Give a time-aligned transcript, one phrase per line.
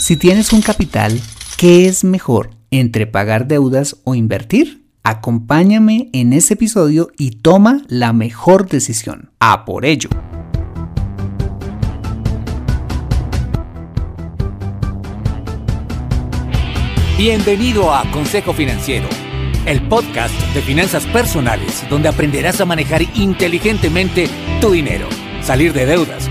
[0.00, 1.20] Si tienes un capital,
[1.58, 4.86] ¿qué es mejor entre pagar deudas o invertir?
[5.02, 9.30] Acompáñame en este episodio y toma la mejor decisión.
[9.40, 10.08] A por ello.
[17.18, 19.06] Bienvenido a Consejo Financiero,
[19.66, 24.30] el podcast de finanzas personales donde aprenderás a manejar inteligentemente
[24.62, 25.06] tu dinero,
[25.42, 26.30] salir de deudas,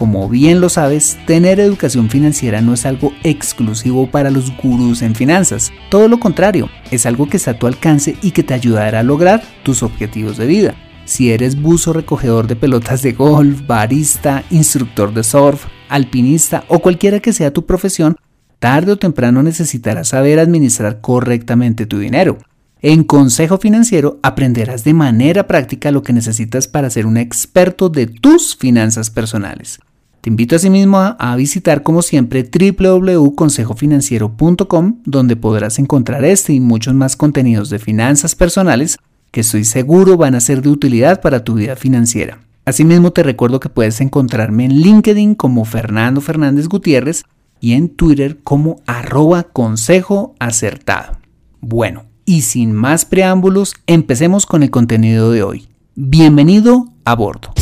[0.00, 5.14] Como bien lo sabes, tener educación financiera no es algo exclusivo para los gurús en
[5.14, 5.70] finanzas.
[5.90, 9.02] Todo lo contrario, es algo que está a tu alcance y que te ayudará a
[9.02, 10.74] lograr tus objetivos de vida.
[11.04, 17.20] Si eres buzo recogedor de pelotas de golf, barista, instructor de surf, alpinista o cualquiera
[17.20, 18.16] que sea tu profesión,
[18.58, 22.38] tarde o temprano necesitarás saber administrar correctamente tu dinero.
[22.80, 28.06] En Consejo Financiero aprenderás de manera práctica lo que necesitas para ser un experto de
[28.06, 29.78] tus finanzas personales.
[30.20, 36.94] Te invito asimismo a, a visitar como siempre www.consejofinanciero.com donde podrás encontrar este y muchos
[36.94, 38.98] más contenidos de finanzas personales
[39.30, 42.40] que estoy seguro van a ser de utilidad para tu vida financiera.
[42.64, 47.24] Asimismo te recuerdo que puedes encontrarme en LinkedIn como Fernando Fernández Gutiérrez
[47.60, 51.18] y en Twitter como arroba consejo acertado.
[51.60, 55.68] Bueno, y sin más preámbulos, empecemos con el contenido de hoy.
[55.94, 57.52] Bienvenido a bordo.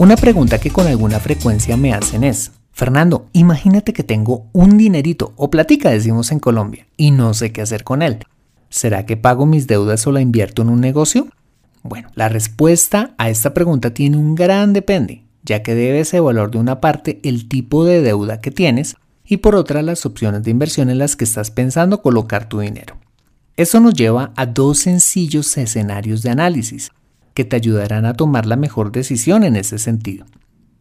[0.00, 5.34] Una pregunta que con alguna frecuencia me hacen es, Fernando, imagínate que tengo un dinerito
[5.36, 8.24] o platica decimos en Colombia y no sé qué hacer con él.
[8.70, 11.28] ¿Será que pago mis deudas o la invierto en un negocio?
[11.82, 16.56] Bueno, la respuesta a esta pregunta tiene un gran depende, ya que debes evaluar de
[16.56, 18.96] una parte el tipo de deuda que tienes
[19.26, 22.96] y por otra las opciones de inversión en las que estás pensando colocar tu dinero.
[23.54, 26.90] Eso nos lleva a dos sencillos escenarios de análisis
[27.40, 30.26] que te ayudarán a tomar la mejor decisión en ese sentido.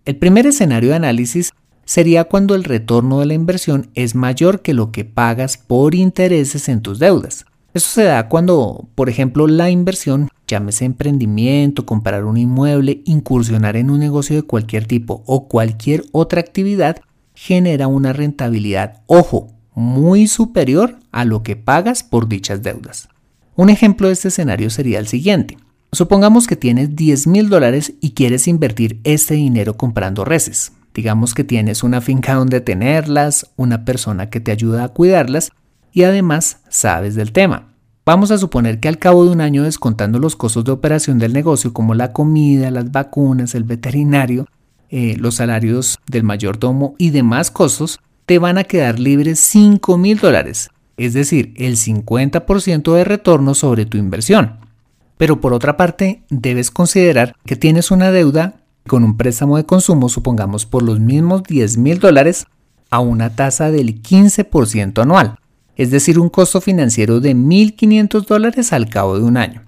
[0.03, 1.53] El primer escenario de análisis
[1.85, 6.67] sería cuando el retorno de la inversión es mayor que lo que pagas por intereses
[6.67, 7.45] en tus deudas.
[7.73, 13.89] Eso se da cuando, por ejemplo, la inversión, llámese emprendimiento, comprar un inmueble, incursionar en
[13.89, 16.97] un negocio de cualquier tipo o cualquier otra actividad,
[17.35, 23.07] genera una rentabilidad, ojo, muy superior a lo que pagas por dichas deudas.
[23.55, 25.57] Un ejemplo de este escenario sería el siguiente.
[25.91, 30.71] Supongamos que tienes 10 mil dólares y quieres invertir este dinero comprando reses.
[30.93, 35.51] Digamos que tienes una finca donde tenerlas, una persona que te ayuda a cuidarlas
[35.91, 37.73] y además sabes del tema.
[38.05, 41.33] Vamos a suponer que al cabo de un año descontando los costos de operación del
[41.33, 44.47] negocio como la comida, las vacunas, el veterinario,
[44.89, 50.19] eh, los salarios del mayordomo y demás costos, te van a quedar libres 5 mil
[50.19, 54.68] dólares, es decir, el 50% de retorno sobre tu inversión.
[55.19, 60.07] Pero por otra parte, debes considerar que tienes una deuda con un préstamo de consumo,
[60.07, 62.47] supongamos por los mismos 10 mil dólares,
[62.89, 65.35] a una tasa del 15% anual,
[65.75, 69.61] es decir, un costo financiero de 1.500 dólares al cabo de un año.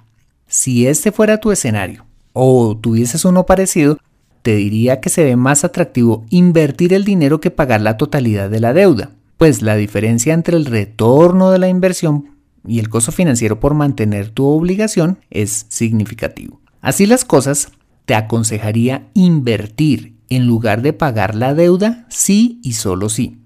[0.47, 3.97] Si este fuera tu escenario o tuvieses uno parecido,
[4.43, 8.61] te diría que se ve más atractivo invertir el dinero que pagar la totalidad de
[8.61, 13.59] la deuda, pues la diferencia entre el retorno de la inversión y el costo financiero
[13.59, 16.61] por mantener tu obligación es significativo.
[16.81, 17.71] Así las cosas,
[18.05, 23.39] te aconsejaría invertir en lugar de pagar la deuda sí y solo sí.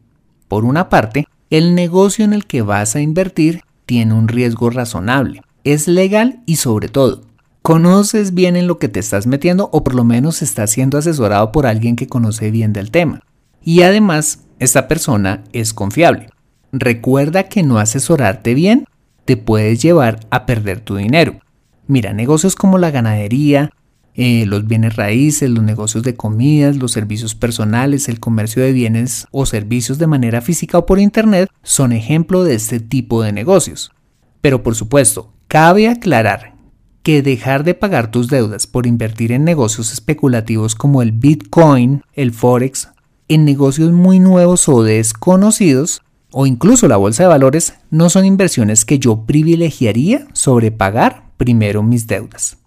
[0.48, 5.42] Por una parte, el negocio en el que vas a invertir tiene un riesgo razonable,
[5.64, 7.22] es legal y sobre todo,
[7.62, 11.52] conoces bien en lo que te estás metiendo o por lo menos estás siendo asesorado
[11.52, 13.22] por alguien que conoce bien del tema.
[13.64, 16.30] Y además, esta persona es confiable.
[16.72, 18.86] Recuerda que no asesorarte bien
[19.26, 21.40] te puedes llevar a perder tu dinero.
[21.88, 23.72] Mira, negocios como la ganadería,
[24.14, 29.28] eh, los bienes raíces, los negocios de comidas, los servicios personales, el comercio de bienes
[29.32, 33.92] o servicios de manera física o por internet son ejemplo de este tipo de negocios.
[34.40, 36.56] Pero por supuesto, cabe aclarar
[37.04, 42.32] que dejar de pagar tus deudas por invertir en negocios especulativos como el Bitcoin, el
[42.32, 42.90] Forex,
[43.28, 46.02] en negocios muy nuevos o desconocidos,
[46.38, 51.82] o incluso la bolsa de valores, no son inversiones que yo privilegiaría sobre pagar primero
[51.82, 52.58] mis deudas.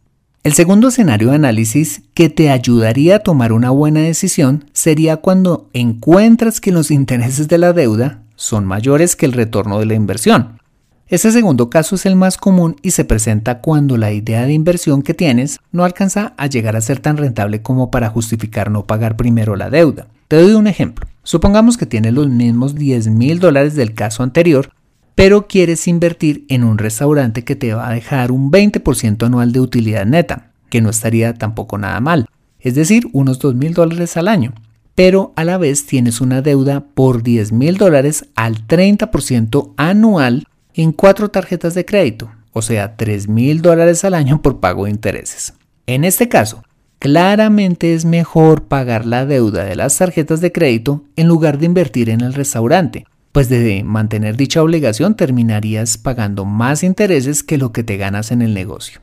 [0.43, 5.69] El segundo escenario de análisis que te ayudaría a tomar una buena decisión sería cuando
[5.75, 10.61] encuentras que los intereses de la deuda son mayores que el retorno de la inversión.
[11.07, 15.03] Este segundo caso es el más común y se presenta cuando la idea de inversión
[15.03, 19.19] que tienes no alcanza a llegar a ser tan rentable como para justificar no pagar
[19.19, 20.07] primero la deuda.
[20.27, 21.07] Te doy un ejemplo.
[21.23, 24.71] Supongamos que tienes los mismos 10 mil dólares del caso anterior,
[25.15, 29.61] pero quieres invertir en un restaurante que te va a dejar un 20% anual de
[29.61, 32.27] utilidad neta, que no estaría tampoco nada mal,
[32.61, 34.55] es decir, unos 2 mil dólares al año.
[34.95, 40.93] Pero a la vez tienes una deuda por 10 mil dólares al 30% anual en
[40.93, 45.55] cuatro tarjetas de crédito, o sea, 3 mil dólares al año por pago de intereses.
[45.87, 46.63] En este caso,
[46.99, 52.11] claramente es mejor pagar la deuda de las tarjetas de crédito en lugar de invertir
[52.11, 57.85] en el restaurante, pues de mantener dicha obligación terminarías pagando más intereses que lo que
[57.85, 59.01] te ganas en el negocio.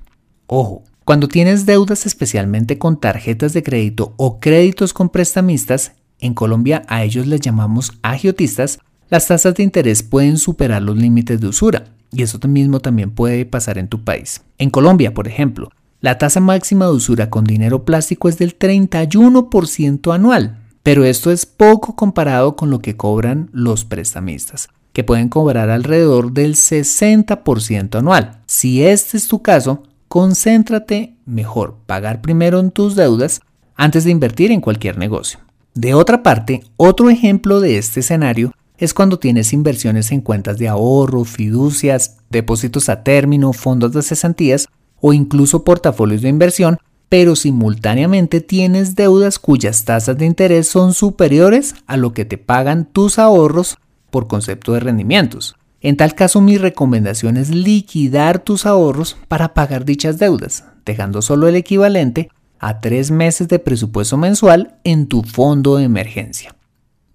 [0.48, 6.84] Ojo, cuando tienes deudas especialmente con tarjetas de crédito o créditos con prestamistas, en Colombia
[6.88, 11.86] a ellos les llamamos agiotistas, las tasas de interés pueden superar los límites de usura,
[12.12, 14.42] y eso mismo también puede pasar en tu país.
[14.58, 15.70] En Colombia, por ejemplo,
[16.02, 21.46] la tasa máxima de usura con dinero plástico es del 31% anual, pero esto es
[21.46, 28.42] poco comparado con lo que cobran los prestamistas, que pueden cobrar alrededor del 60% anual.
[28.46, 33.42] Si este es tu caso, concéntrate mejor pagar primero en tus deudas
[33.76, 35.40] antes de invertir en cualquier negocio.
[35.74, 40.68] De otra parte, otro ejemplo de este escenario es cuando tienes inversiones en cuentas de
[40.68, 44.68] ahorro, fiducias, depósitos a término, fondos de cesantías
[45.08, 46.80] o incluso portafolios de inversión,
[47.10, 52.86] pero simultáneamente tienes deudas cuyas tasas de interés son superiores a lo que te pagan
[52.86, 53.78] tus ahorros
[54.10, 55.56] por concepto de rendimientos.
[55.80, 61.48] En tal caso mi recomendación es liquidar tus ahorros para pagar dichas deudas, dejando solo
[61.48, 66.56] el equivalente a tres meses de presupuesto mensual en tu fondo de emergencia.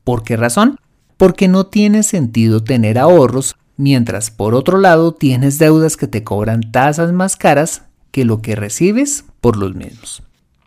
[0.05, 0.79] ¿Por qué razón?
[1.21, 6.71] porque no tiene sentido tener ahorros mientras por otro lado tienes deudas que te cobran
[6.71, 10.23] tasas más caras que lo que recibes por los mismos.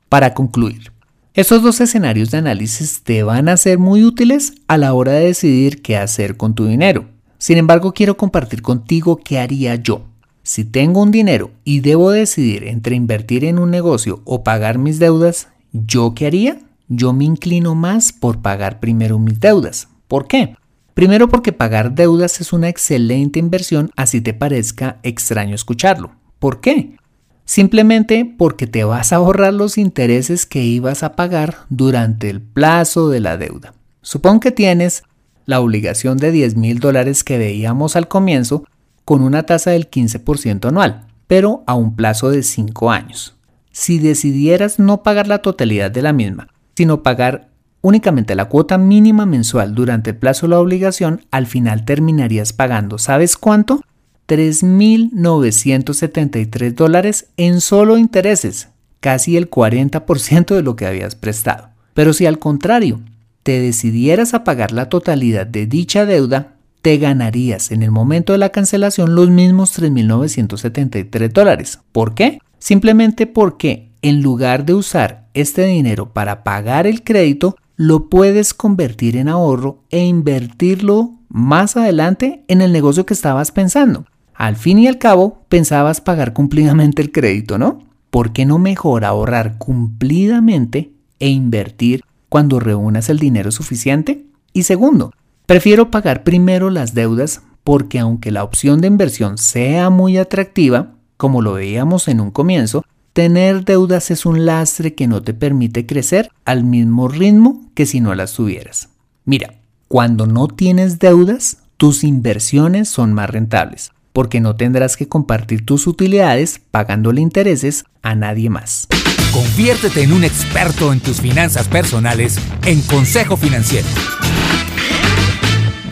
[0.10, 0.92] Para concluir,
[1.34, 5.28] estos dos escenarios de análisis te van a ser muy útiles a la hora de
[5.28, 7.06] decidir qué hacer con tu dinero.
[7.38, 10.06] Sin embargo, quiero compartir contigo qué haría yo.
[10.44, 15.00] Si tengo un dinero y debo decidir entre invertir en un negocio o pagar mis
[15.00, 16.60] deudas, ¿yo qué haría?
[16.88, 20.56] Yo me inclino más por pagar primero mis deudas, ¿Por qué?
[20.94, 26.12] Primero porque pagar deudas es una excelente inversión así te parezca extraño escucharlo.
[26.40, 26.98] ¿Por qué?
[27.46, 33.10] Simplemente porque te vas a ahorrar los intereses que ibas a pagar durante el plazo
[33.10, 33.74] de la deuda.
[34.02, 35.04] Supón que tienes
[35.46, 38.64] la obligación de 10 mil dólares que veíamos al comienzo
[39.04, 43.36] con una tasa del 15% anual, pero a un plazo de 5 años.
[43.72, 47.50] Si decidieras no pagar la totalidad de la misma, sino pagar
[47.84, 52.98] únicamente la cuota mínima mensual durante el plazo de la obligación, al final terminarías pagando,
[52.98, 53.84] ¿sabes cuánto?
[54.28, 58.70] 3.973 dólares en solo intereses,
[59.02, 61.70] casi el 40% de lo que habías prestado.
[61.94, 63.02] Pero si al contrario,
[63.44, 68.40] te decidieras a pagar la totalidad de dicha deuda, te ganarías en el momento de
[68.40, 71.80] la cancelación los mismos 3.973 dólares.
[71.92, 72.40] ¿Por qué?
[72.60, 79.18] Simplemente porque en lugar de usar este dinero para pagar el crédito, lo puedes convertir
[79.18, 84.06] en ahorro e invertirlo más adelante en el negocio que estabas pensando.
[84.34, 87.80] Al fin y al cabo, pensabas pagar cumplidamente el crédito, ¿no?
[88.10, 94.28] ¿Por qué no mejor ahorrar cumplidamente e invertir cuando reúnas el dinero suficiente?
[94.54, 95.12] Y segundo,
[95.46, 101.42] prefiero pagar primero las deudas porque aunque la opción de inversión sea muy atractiva, como
[101.42, 106.32] lo veíamos en un comienzo, Tener deudas es un lastre que no te permite crecer
[106.46, 108.90] al mismo ritmo que si no las tuvieras.
[109.24, 109.54] Mira,
[109.88, 115.86] cuando no tienes deudas, tus inversiones son más rentables, porque no tendrás que compartir tus
[115.86, 118.88] utilidades pagándole intereses a nadie más.
[119.32, 123.88] Conviértete en un experto en tus finanzas personales en Consejo Financiero.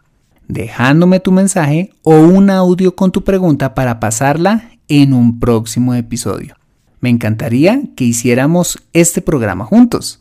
[0.51, 6.57] dejándome tu mensaje o un audio con tu pregunta para pasarla en un próximo episodio.
[6.99, 10.19] Me encantaría que hiciéramos este programa juntos.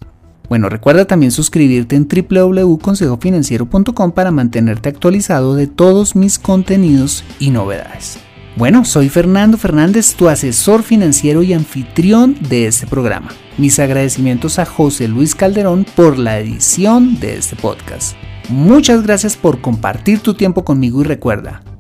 [0.49, 8.21] Bueno, recuerda también suscribirte en www.consejofinanciero.com para mantenerte actualizado de todos mis contenidos y novedades.
[8.57, 13.31] Bueno, soy Fernando Fernández, tu asesor financiero y anfitrión de este programa.
[13.59, 18.15] Mis agradecimientos a José Luis Calderón por la edición de este podcast.
[18.49, 21.65] Muchas gracias por compartir tu tiempo conmigo y recuerda,